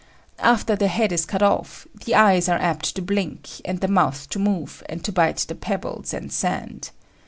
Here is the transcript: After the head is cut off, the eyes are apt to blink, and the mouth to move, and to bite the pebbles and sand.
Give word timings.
After 0.39 0.75
the 0.75 0.87
head 0.87 1.11
is 1.11 1.27
cut 1.27 1.43
off, 1.43 1.85
the 2.05 2.15
eyes 2.15 2.49
are 2.49 2.57
apt 2.57 2.95
to 2.95 3.03
blink, 3.03 3.61
and 3.63 3.81
the 3.81 3.87
mouth 3.87 4.27
to 4.29 4.39
move, 4.39 4.81
and 4.89 5.03
to 5.03 5.11
bite 5.11 5.45
the 5.47 5.53
pebbles 5.53 6.11
and 6.11 6.33
sand. 6.33 6.89